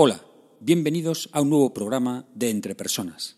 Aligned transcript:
Hola, 0.00 0.20
bienvenidos 0.60 1.28
a 1.32 1.40
un 1.40 1.50
nuevo 1.50 1.74
programa 1.74 2.24
de 2.32 2.50
Entre 2.50 2.76
Personas. 2.76 3.34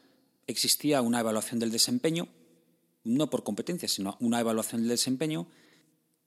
existía 0.47 1.01
una 1.01 1.21
evaluación 1.21 1.59
del 1.59 1.73
desempeño, 1.73 2.29
no 3.03 3.31
por 3.31 3.45
competencia, 3.45 3.89
sino 3.89 4.19
una 4.21 4.41
evaluación 4.41 4.83
del 4.83 4.91
desempeño, 4.91 5.49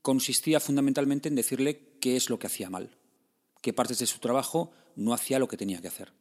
consistía 0.03 0.59
fundamentalmente 0.59 1.29
en 1.29 1.35
decirle 1.35 1.97
qué 1.99 2.15
es 2.15 2.29
lo 2.29 2.37
que 2.37 2.47
hacía 2.47 2.69
mal, 2.69 2.95
qué 3.61 3.73
partes 3.73 3.97
de 3.99 4.05
su 4.05 4.19
trabajo 4.19 4.71
no 4.95 5.13
hacía 5.13 5.39
lo 5.39 5.47
que 5.47 5.57
tenía 5.57 5.81
que 5.81 5.87
hacer. 5.87 6.13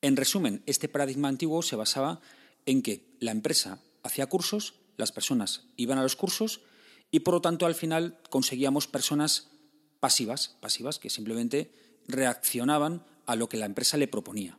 En 0.00 0.16
resumen, 0.16 0.62
este 0.64 0.88
paradigma 0.88 1.28
antiguo 1.28 1.60
se 1.60 1.76
basaba 1.76 2.20
en 2.64 2.80
que 2.80 3.16
la 3.18 3.32
empresa 3.32 3.82
hacía 4.04 4.28
cursos, 4.28 4.74
las 4.96 5.10
personas 5.10 5.64
iban 5.76 5.98
a 5.98 6.02
los 6.02 6.14
cursos 6.14 6.60
y 7.10 7.20
por 7.20 7.34
lo 7.34 7.40
tanto 7.40 7.66
al 7.66 7.74
final 7.74 8.20
conseguíamos 8.30 8.86
personas 8.86 9.50
pasivas, 9.98 10.56
pasivas 10.60 11.00
que 11.00 11.10
simplemente 11.10 11.72
reaccionaban 12.06 13.04
a 13.26 13.34
lo 13.34 13.48
que 13.48 13.56
la 13.56 13.66
empresa 13.66 13.96
le 13.96 14.06
proponía. 14.06 14.58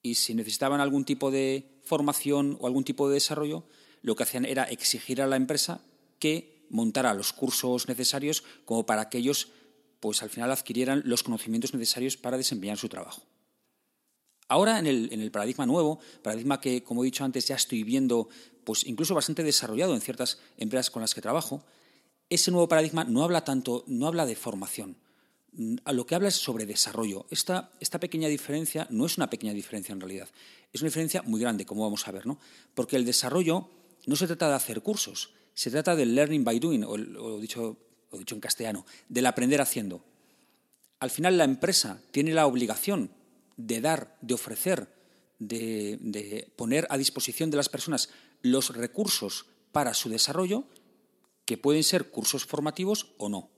Y 0.00 0.14
si 0.14 0.34
necesitaban 0.34 0.80
algún 0.80 1.04
tipo 1.04 1.32
de 1.32 1.80
formación 1.82 2.56
o 2.60 2.68
algún 2.68 2.84
tipo 2.84 3.08
de 3.08 3.14
desarrollo, 3.14 3.66
lo 4.02 4.14
que 4.14 4.22
hacían 4.22 4.44
era 4.44 4.64
exigir 4.64 5.20
a 5.20 5.26
la 5.26 5.36
empresa 5.36 5.80
que 6.20 6.53
montara 6.70 7.14
los 7.14 7.32
cursos 7.32 7.88
necesarios 7.88 8.44
como 8.64 8.86
para 8.86 9.08
que 9.08 9.18
ellos 9.18 9.48
pues 10.00 10.22
al 10.22 10.30
final 10.30 10.50
adquirieran 10.50 11.02
los 11.06 11.22
conocimientos 11.22 11.72
necesarios 11.72 12.16
para 12.16 12.36
desempeñar 12.36 12.76
su 12.76 12.88
trabajo. 12.88 13.22
Ahora 14.48 14.78
en 14.78 14.86
el, 14.86 15.30
paradigma 15.30 15.64
nuevo, 15.64 15.98
paradigma 16.22 16.60
que, 16.60 16.82
como 16.82 17.02
he 17.02 17.06
dicho 17.06 17.24
antes, 17.24 17.48
ya 17.48 17.54
estoy 17.54 17.82
viendo 17.82 18.28
pues 18.64 18.84
incluso 18.84 19.14
bastante 19.14 19.42
desarrollado 19.42 19.94
en 19.94 20.02
ciertas 20.02 20.38
empresas 20.58 20.90
con 20.90 21.00
las 21.00 21.14
que 21.14 21.22
trabajo, 21.22 21.64
ese 22.28 22.50
nuevo 22.50 22.68
paradigma 22.68 23.04
no 23.04 23.24
habla 23.24 23.44
tanto, 23.44 23.84
no 23.86 24.06
habla 24.06 24.26
de 24.26 24.36
formación, 24.36 24.96
a 25.84 25.92
lo 25.92 26.04
que 26.06 26.14
habla 26.14 26.28
es 26.28 26.34
sobre 26.34 26.66
desarrollo. 26.66 27.26
Esta, 27.30 27.70
esta, 27.80 28.00
pequeña 28.00 28.28
diferencia 28.28 28.86
no 28.90 29.06
es 29.06 29.16
una 29.16 29.30
pequeña 29.30 29.52
diferencia 29.52 29.92
en 29.92 30.00
realidad, 30.00 30.28
es 30.72 30.82
una 30.82 30.88
diferencia 30.88 31.22
muy 31.22 31.40
grande, 31.40 31.64
como 31.64 31.82
vamos 31.82 32.06
a 32.08 32.12
ver, 32.12 32.26
¿no? 32.26 32.38
Porque 32.74 32.96
el 32.96 33.04
desarrollo 33.04 33.68
no 34.06 34.16
se 34.16 34.26
trata 34.26 34.48
de 34.48 34.54
hacer 34.54 34.82
cursos, 34.82 35.30
se 35.54 35.70
trata 35.70 35.96
del 35.96 36.14
learning 36.14 36.44
by 36.44 36.58
doing, 36.58 36.84
o, 36.84 37.40
dicho, 37.40 37.78
dicho 38.12 38.34
en 38.34 38.40
castellano, 38.40 38.84
del 39.08 39.26
aprender 39.26 39.60
haciendo. 39.60 40.04
Al 41.00 41.10
final 41.10 41.38
la 41.38 41.44
empresa 41.44 42.00
tiene 42.10 42.34
la 42.34 42.46
obligación 42.46 43.10
de 43.56 43.80
dar, 43.80 44.16
de 44.20 44.34
ofrecer, 44.34 44.88
de 45.38 46.52
poner 46.56 46.86
a 46.90 46.98
disposición 46.98 47.50
de 47.50 47.56
las 47.56 47.68
personas 47.68 48.10
los 48.42 48.74
recursos 48.74 49.46
para 49.72 49.94
su 49.94 50.08
desarrollo, 50.08 50.64
que 51.44 51.58
pueden 51.58 51.84
ser 51.84 52.10
cursos 52.10 52.44
formativos 52.44 53.14
o 53.18 53.28
no 53.28 53.53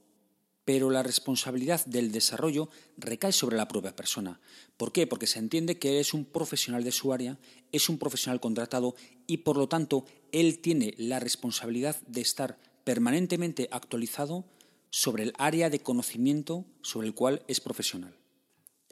pero 0.66 0.90
la 0.90 1.04
responsabilidad 1.04 1.86
del 1.86 2.10
desarrollo 2.10 2.68
recae 2.98 3.30
sobre 3.30 3.56
la 3.56 3.68
propia 3.68 3.94
persona. 3.94 4.40
¿Por 4.76 4.90
qué? 4.90 5.06
Porque 5.06 5.28
se 5.28 5.38
entiende 5.38 5.78
que 5.78 6.00
es 6.00 6.12
un 6.12 6.24
profesional 6.24 6.82
de 6.82 6.90
su 6.90 7.12
área, 7.12 7.38
es 7.70 7.88
un 7.88 7.98
profesional 7.98 8.40
contratado 8.40 8.96
y 9.28 9.38
por 9.38 9.56
lo 9.56 9.68
tanto 9.68 10.04
él 10.32 10.58
tiene 10.58 10.92
la 10.98 11.20
responsabilidad 11.20 11.96
de 12.08 12.20
estar 12.20 12.58
permanentemente 12.82 13.68
actualizado 13.70 14.44
sobre 14.90 15.22
el 15.22 15.32
área 15.38 15.70
de 15.70 15.78
conocimiento 15.78 16.66
sobre 16.82 17.06
el 17.06 17.14
cual 17.14 17.44
es 17.46 17.60
profesional. 17.60 18.16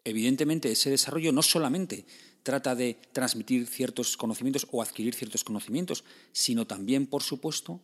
Evidentemente, 0.05 0.71
ese 0.71 0.91
desarrollo 0.91 1.33
no 1.33 1.43
solamente 1.43 2.07
trata 2.45 2.77
de 2.77 2.99
transmitir 3.11 3.67
ciertos 3.67 4.17
conocimientos 4.17 4.69
o 4.71 4.81
adquirir 4.81 5.15
ciertos 5.15 5.43
conocimientos, 5.43 6.05
sino 6.31 6.69
también, 6.69 7.09
por 7.09 7.25
supuesto, 7.25 7.81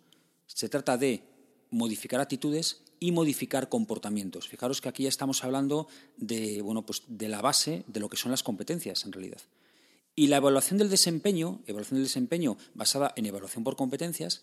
se 0.46 0.68
trata 0.68 0.96
de 0.96 1.24
modificar 1.70 2.20
actitudes 2.20 2.82
y 3.00 3.12
modificar 3.12 3.70
comportamientos. 3.70 4.46
Fijaros 4.46 4.80
que 4.80 4.90
aquí 4.90 5.04
ya 5.04 5.08
estamos 5.08 5.42
hablando 5.42 5.88
de, 6.18 6.60
bueno, 6.60 6.84
pues 6.84 7.02
de 7.08 7.28
la 7.28 7.40
base 7.40 7.82
de 7.88 7.98
lo 7.98 8.10
que 8.10 8.18
son 8.18 8.30
las 8.30 8.42
competencias 8.42 9.04
en 9.06 9.12
realidad. 9.12 9.40
Y 10.14 10.26
la 10.26 10.36
evaluación 10.36 10.78
del 10.78 10.90
desempeño, 10.90 11.60
evaluación 11.66 11.96
del 11.96 12.04
desempeño 12.04 12.58
basada 12.74 13.12
en 13.16 13.24
evaluación 13.24 13.64
por 13.64 13.76
competencias, 13.76 14.42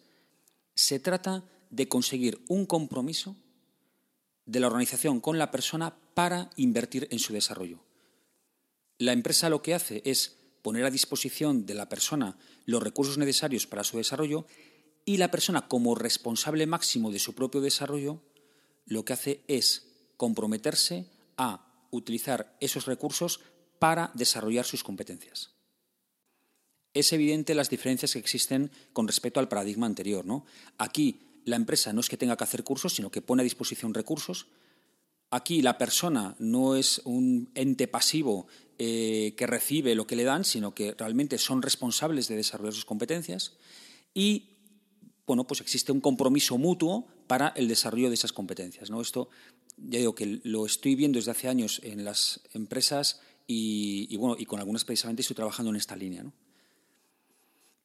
se 0.74 1.00
trata 1.00 1.44
de 1.70 1.88
conseguir 1.88 2.44
un 2.48 2.66
compromiso 2.66 3.36
de 4.46 4.60
la 4.60 4.68
organización 4.68 5.20
con 5.20 5.38
la 5.38 5.52
persona 5.52 5.96
para 6.16 6.50
invertir 6.56 7.08
en 7.12 7.20
su 7.20 7.34
desarrollo. 7.34 7.80
La 8.98 9.14
empresa 9.14 9.50
lo 9.50 9.62
que 9.62 9.76
hace 9.76 10.02
es 10.06 10.38
poner 10.64 10.84
a 10.86 10.92
disposición 10.92 11.66
de 11.68 11.76
la 11.76 11.90
persona 11.90 12.38
los 12.66 12.82
recursos 12.82 13.18
necesarios 13.20 13.68
para 13.68 13.84
su 13.84 13.98
desarrollo 13.98 14.48
y 15.06 15.18
la 15.18 15.30
persona, 15.30 15.68
como 15.68 15.96
responsable 15.96 16.66
máximo 16.66 17.12
de 17.12 17.20
su 17.20 17.36
propio 17.36 17.62
desarrollo, 17.62 18.22
lo 18.88 19.06
que 19.06 19.14
hace 19.14 19.44
es 19.48 19.88
comprometerse 20.18 21.06
a 21.38 21.88
utilizar 21.92 22.58
esos 22.60 22.86
recursos 22.86 23.42
para 23.80 24.12
desarrollar 24.16 24.66
sus 24.66 24.84
competencias. 24.84 25.52
Es 26.94 27.14
evidente 27.14 27.54
las 27.54 27.70
diferencias 27.70 28.14
que 28.14 28.20
existen 28.20 28.72
con 28.92 29.08
respecto 29.08 29.40
al 29.40 29.48
paradigma 29.48 29.86
anterior. 29.86 30.26
¿no? 30.26 30.46
Aquí 30.78 31.42
la 31.46 31.56
empresa 31.56 31.94
no 31.94 32.02
es 32.02 32.10
que 32.10 32.18
tenga 32.18 32.36
que 32.36 32.44
hacer 32.44 32.64
cursos, 32.64 32.96
sino 32.96 33.12
que 33.12 33.22
pone 33.22 33.42
a 33.42 33.44
disposición 33.44 33.94
recursos. 33.94 34.48
Aquí 35.30 35.62
la 35.62 35.78
persona 35.78 36.36
no 36.40 36.76
es 36.76 37.02
un 37.04 37.52
ente 37.54 37.88
pasivo 37.88 38.48
eh, 38.80 39.36
que 39.38 39.46
recibe 39.46 39.94
lo 39.94 40.08
que 40.08 40.16
le 40.16 40.24
dan, 40.24 40.44
sino 40.44 40.74
que 40.74 40.94
realmente 40.94 41.38
son 41.38 41.62
responsables 41.62 42.28
de 42.28 42.38
desarrollar 42.38 42.74
sus 42.74 42.86
competencias. 42.86 43.54
Y 44.14 44.57
bueno, 45.28 45.46
pues 45.46 45.60
existe 45.60 45.92
un 45.92 46.00
compromiso 46.00 46.58
mutuo 46.58 47.06
para 47.28 47.50
el 47.50 47.68
desarrollo 47.68 48.08
de 48.08 48.16
esas 48.16 48.32
competencias. 48.32 48.90
¿no? 48.90 49.02
Esto, 49.02 49.30
ya 49.76 50.00
digo 50.00 50.16
que 50.16 50.40
lo 50.44 50.66
estoy 50.66 50.96
viendo 50.96 51.18
desde 51.18 51.32
hace 51.32 51.50
años 51.50 51.82
en 51.84 52.06
las 52.06 52.40
empresas 52.54 53.20
y, 53.46 54.16
bueno, 54.16 54.38
y 54.40 54.46
con 54.46 54.60
algunas 54.60 54.86
precisamente 54.86 55.22
estoy 55.22 55.36
trabajando 55.36 55.70
en 55.70 55.76
esta 55.76 55.98
línea. 55.98 56.26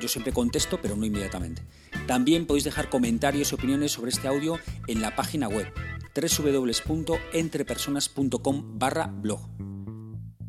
Yo 0.00 0.08
siempre 0.08 0.32
contesto, 0.32 0.80
pero 0.80 0.96
no 0.96 1.04
inmediatamente. 1.06 1.62
También 2.06 2.46
podéis 2.46 2.64
dejar 2.64 2.88
comentarios 2.88 3.52
y 3.52 3.54
opiniones 3.54 3.92
sobre 3.92 4.10
este 4.10 4.26
audio 4.28 4.58
en 4.86 5.00
la 5.00 5.16
página 5.16 5.48
web 5.48 5.66
www.entrepersonas.com 6.14 8.78
barra 8.78 9.06
blog. 9.06 9.40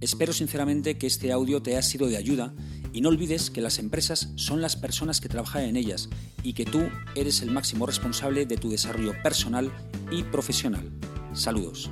Espero 0.00 0.32
sinceramente 0.32 0.96
que 0.96 1.06
este 1.06 1.30
audio 1.30 1.62
te 1.62 1.72
haya 1.72 1.82
sido 1.82 2.06
de 2.06 2.16
ayuda 2.16 2.54
y 2.92 3.02
no 3.02 3.10
olvides 3.10 3.50
que 3.50 3.60
las 3.60 3.78
empresas 3.78 4.32
son 4.36 4.62
las 4.62 4.76
personas 4.76 5.20
que 5.20 5.28
trabajan 5.28 5.64
en 5.64 5.76
ellas 5.76 6.08
y 6.42 6.54
que 6.54 6.64
tú 6.64 6.80
eres 7.14 7.42
el 7.42 7.50
máximo 7.50 7.86
responsable 7.86 8.46
de 8.46 8.56
tu 8.56 8.70
desarrollo 8.70 9.12
personal 9.22 9.70
y 10.10 10.22
profesional. 10.22 10.90
Saludos. 11.34 11.90